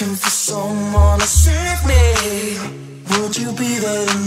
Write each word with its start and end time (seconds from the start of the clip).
looking 0.00 0.16
for 0.16 0.30
someone 0.30 1.18
to 1.18 1.26
save 1.26 1.84
me. 1.86 2.56
Would 3.10 3.36
you 3.36 3.52
be 3.52 3.78
there? 3.78 4.19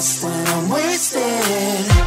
lost 0.00 0.24
I'm 0.24 0.70
wasted. 0.70 1.99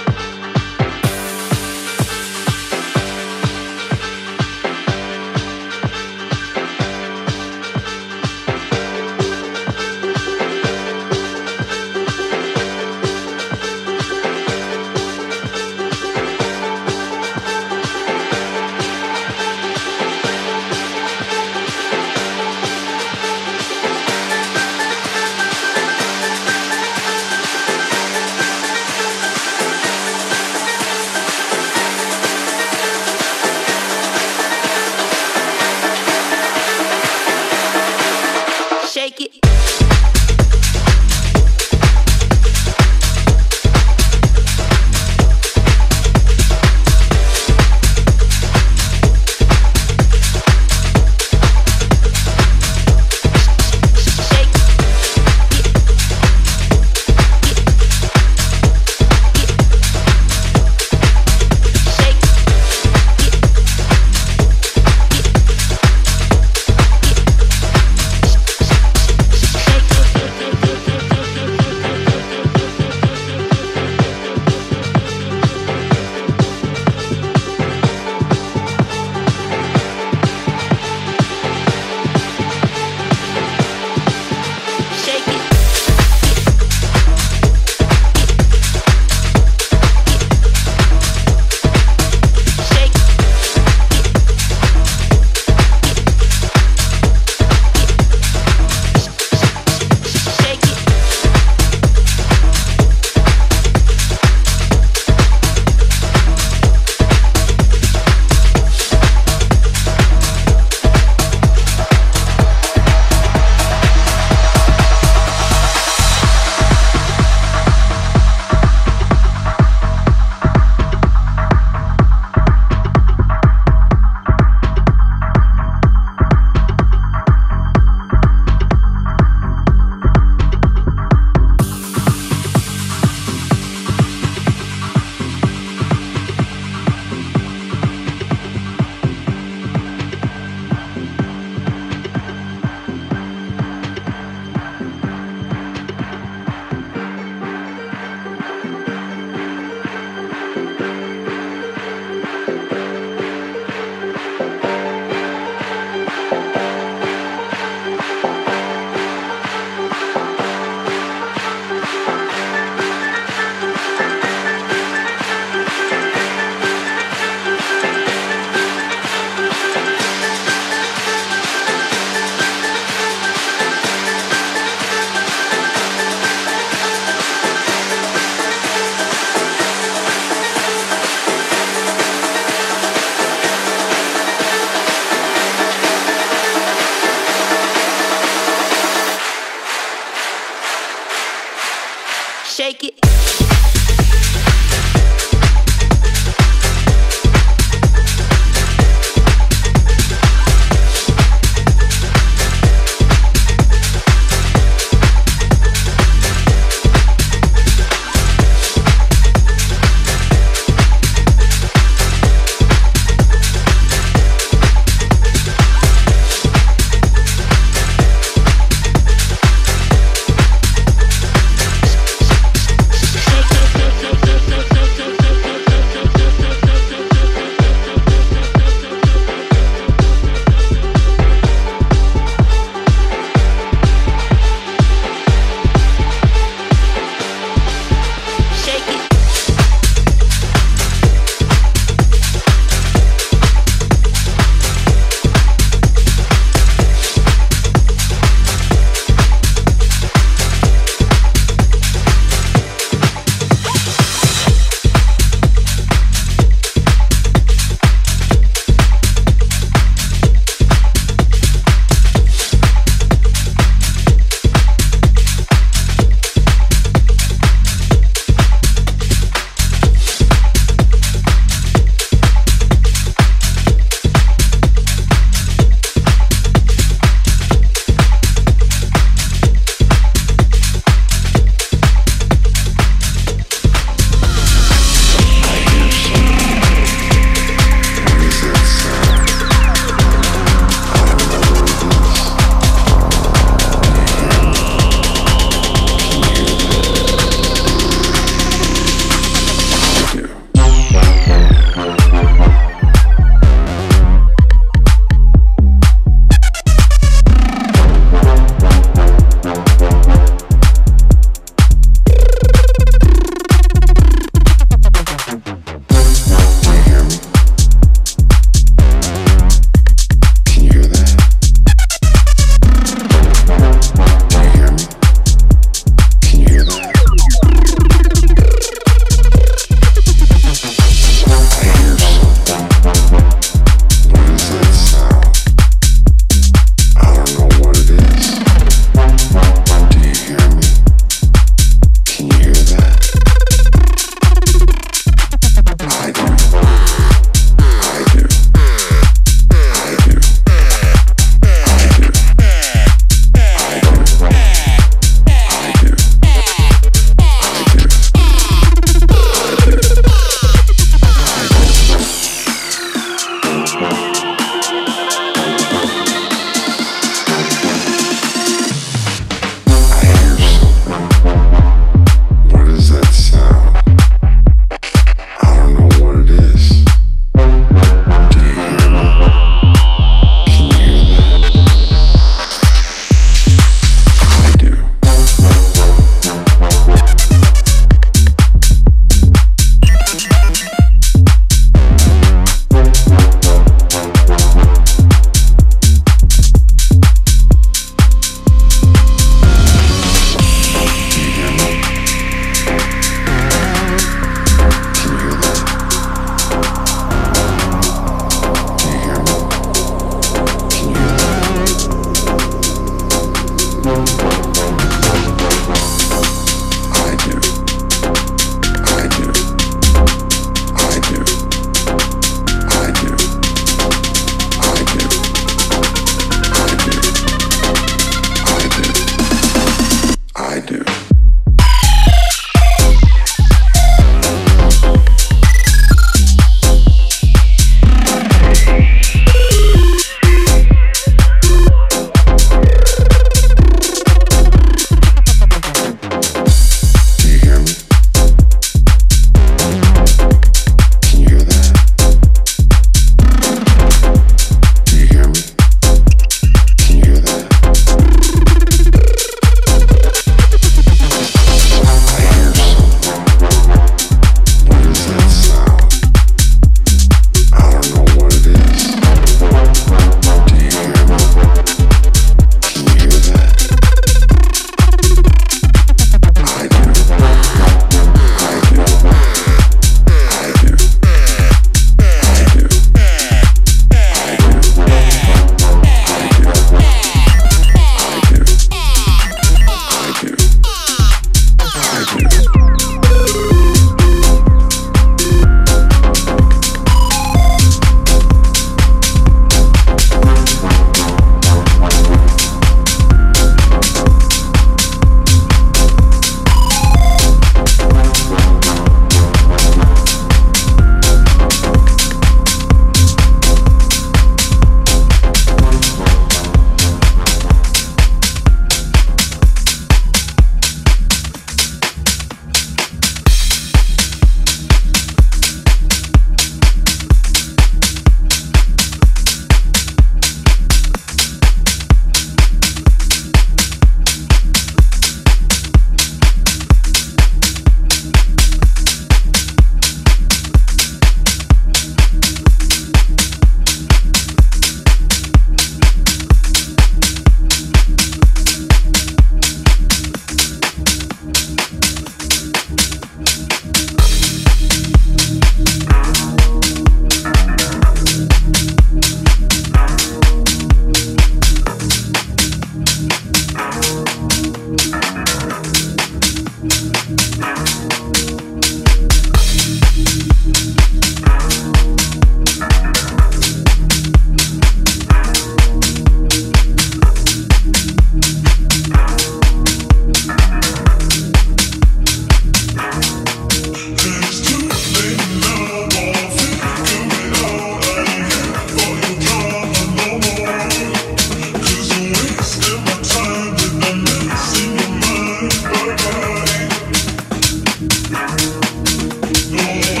yeah. 599.61 600.00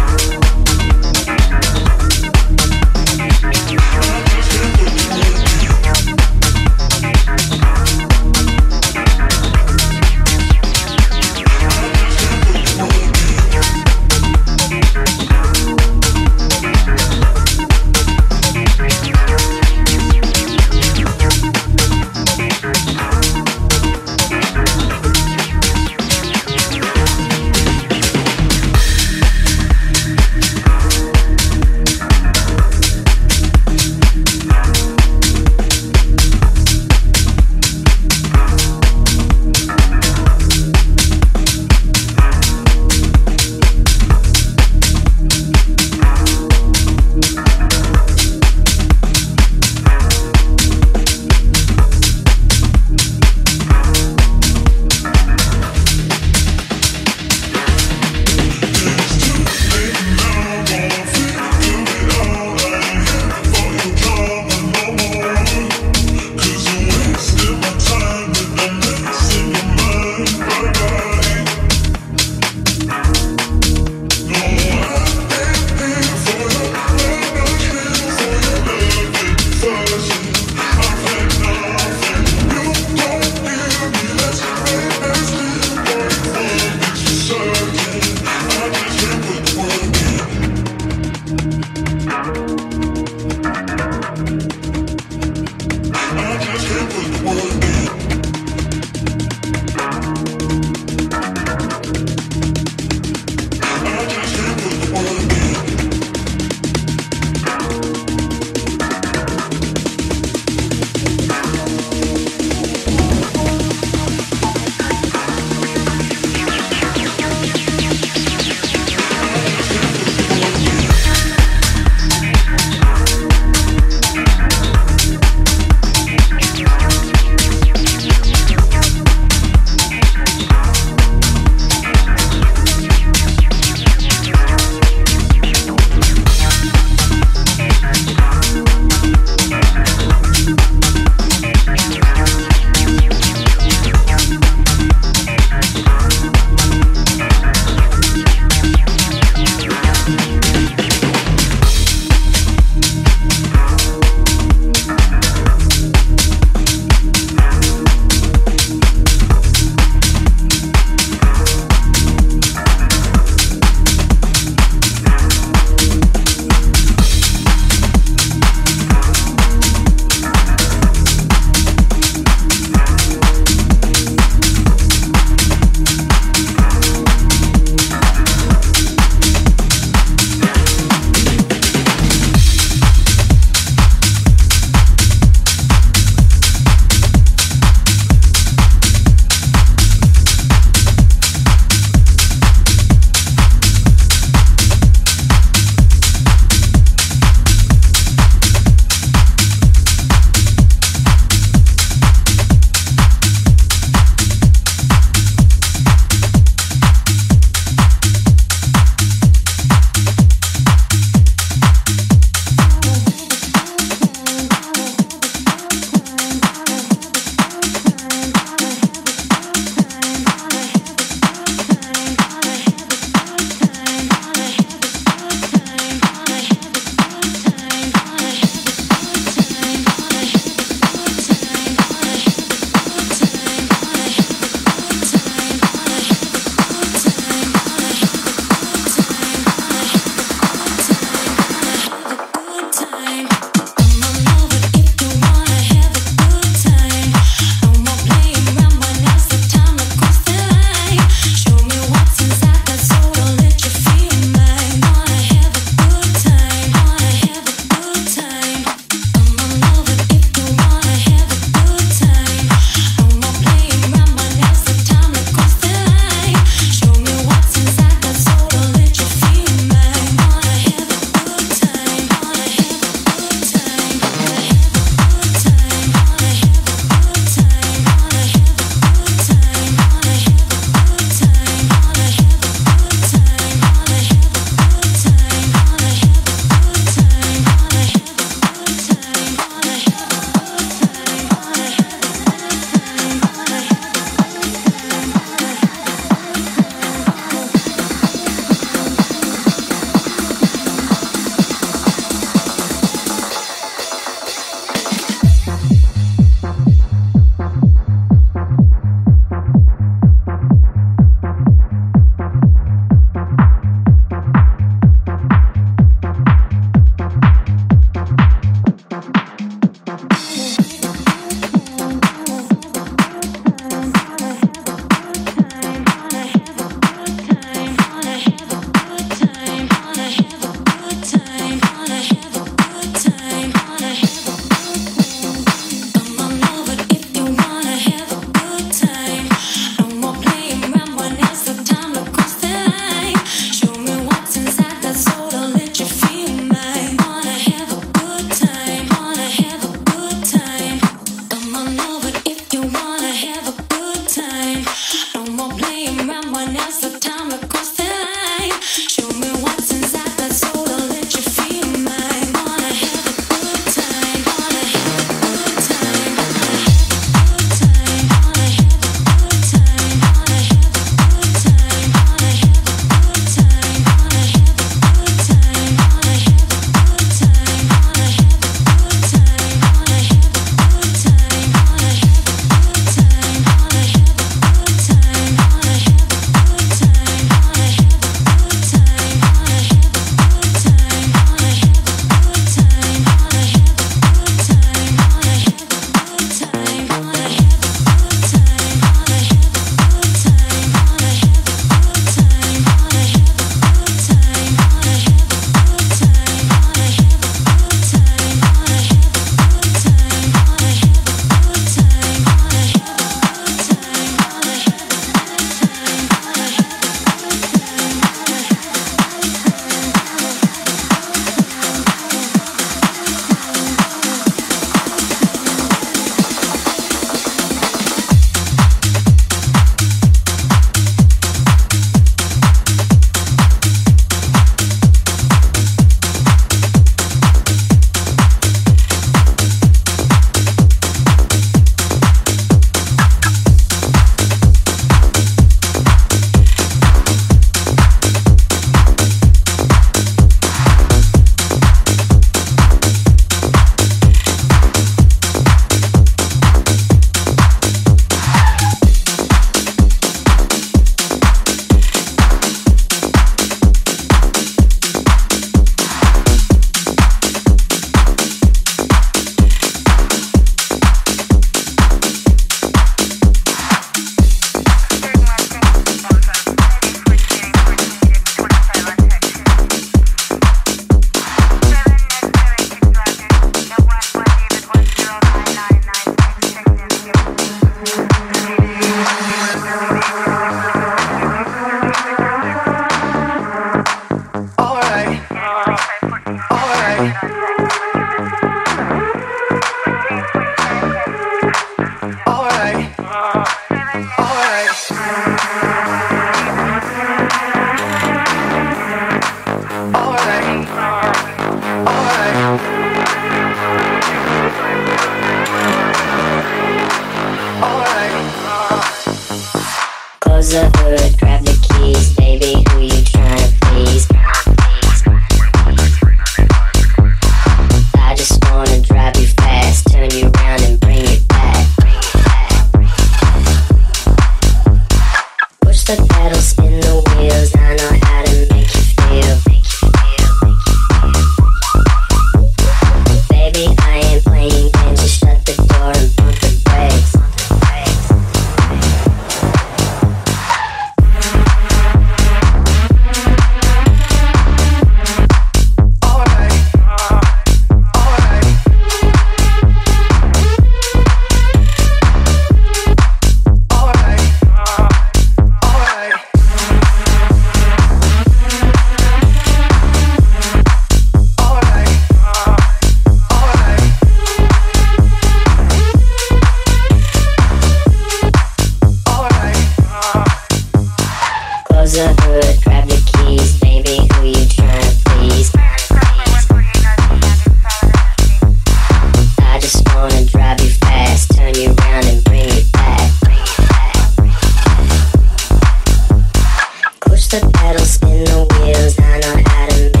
the 597.31 597.49
pedal, 597.53 597.85
spin 597.85 598.25
the 598.25 598.45
wheels. 598.59 598.99
I 598.99 599.19
know 599.19 599.43
how 599.47 599.65
to 599.67 600.00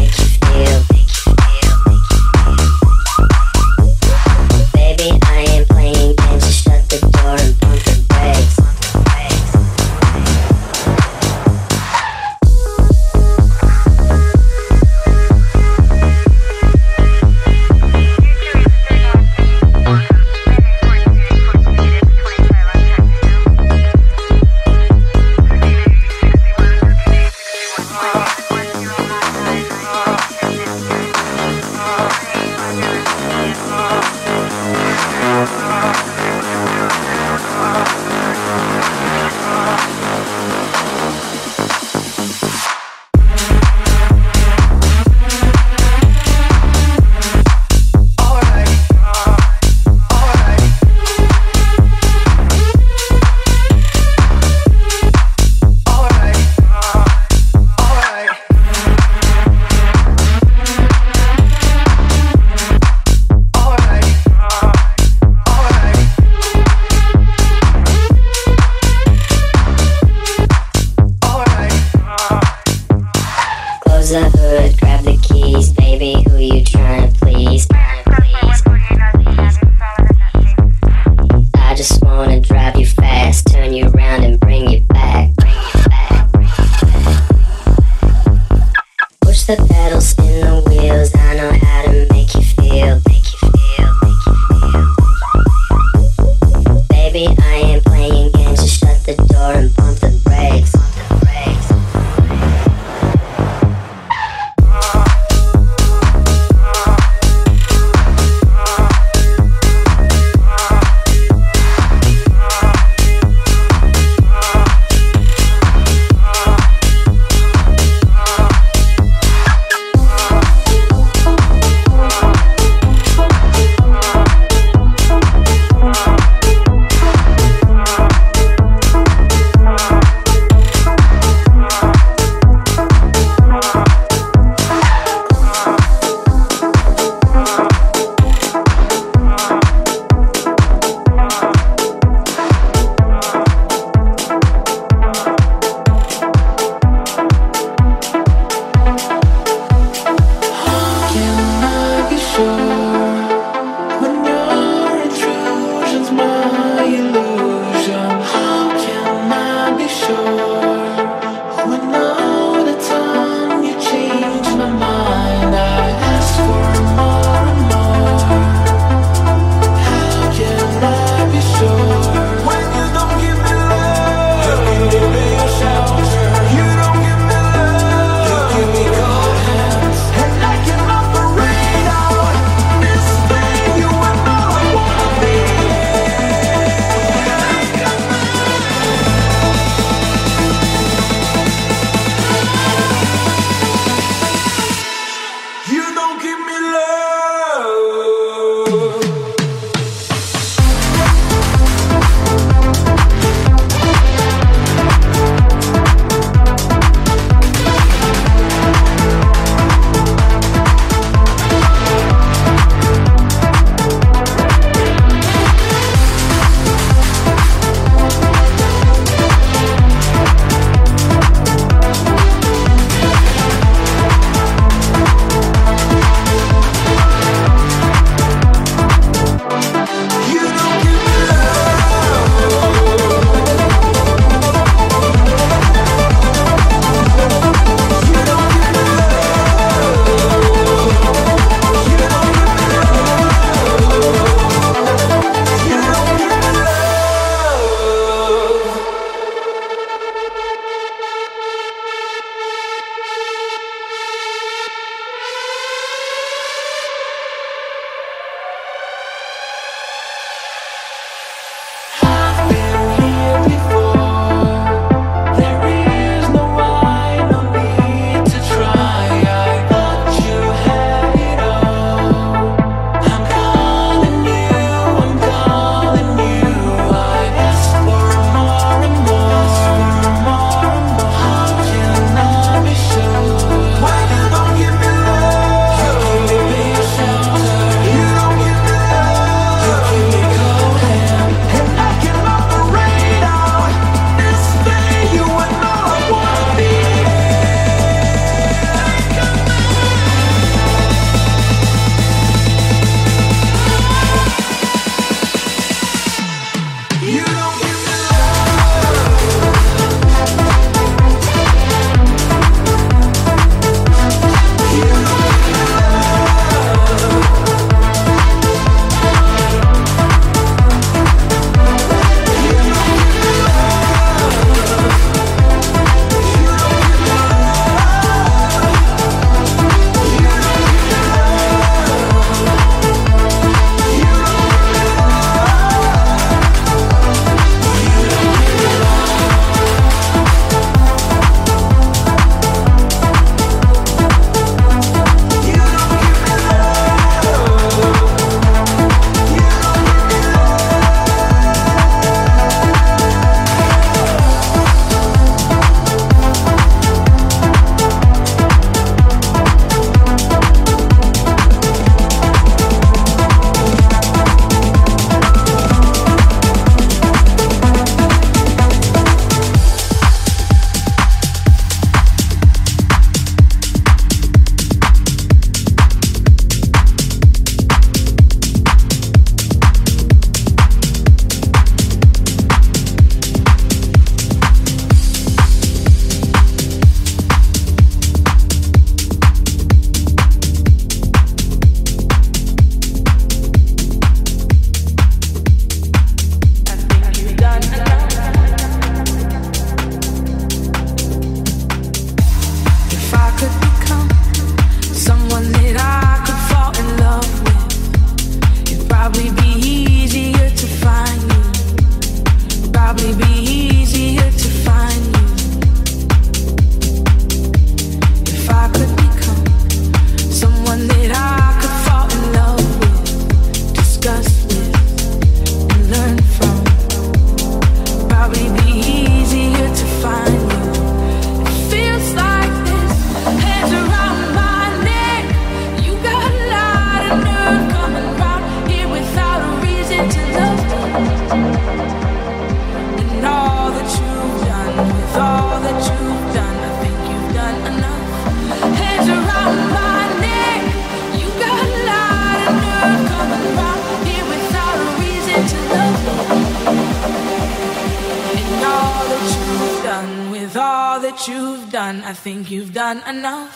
done 459.91 460.31
with 460.31 460.55
all 460.55 461.01
that 461.01 461.27
you've 461.27 461.69
done. 461.69 462.01
I 462.03 462.13
think 462.13 462.49
you've 462.49 462.73
done 462.73 462.99
enough. 463.05 463.51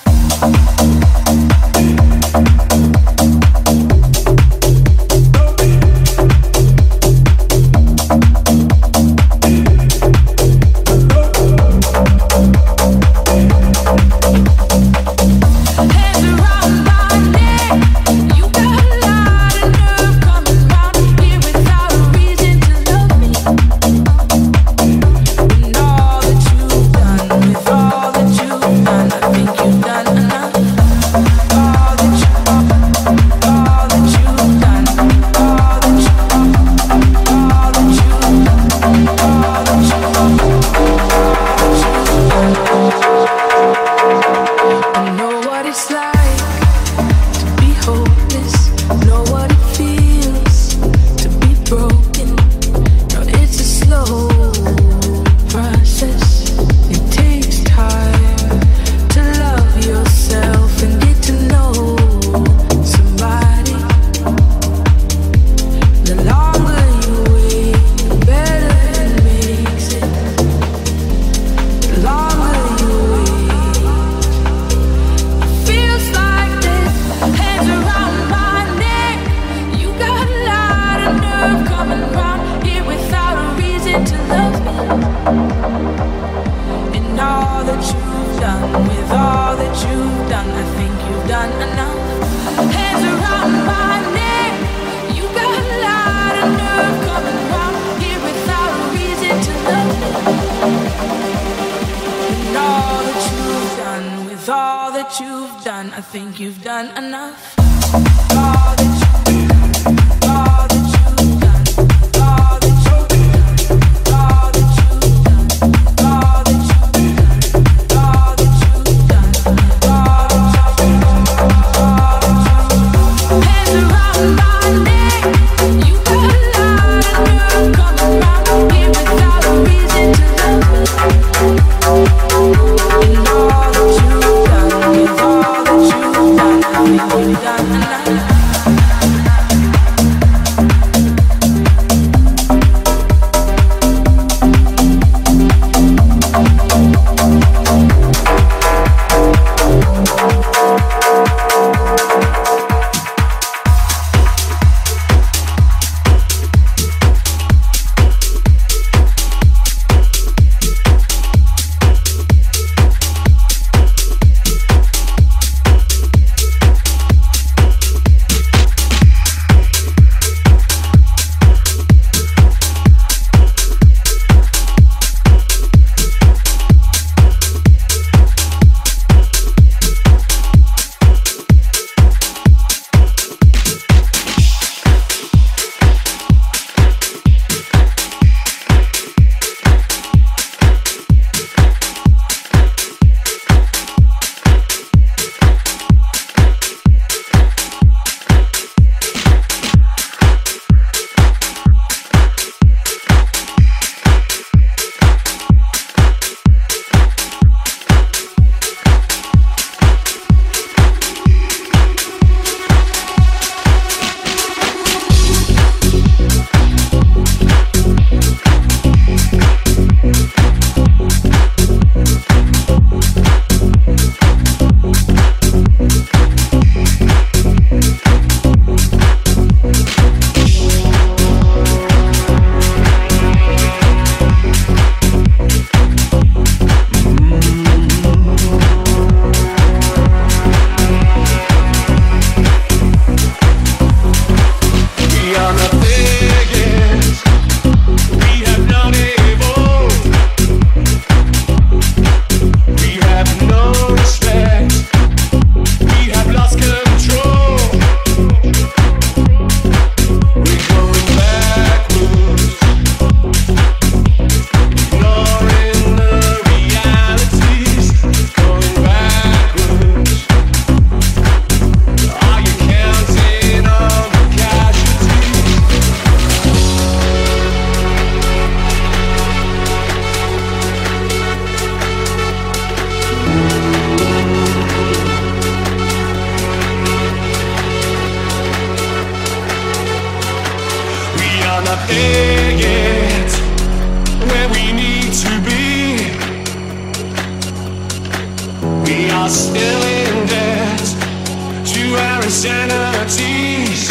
Insanities. 302.26 303.88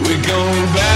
We're 0.00 0.22
going 0.26 0.66
backwards, 0.72 0.95